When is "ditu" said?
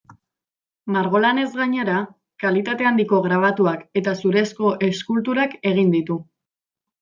6.01-6.23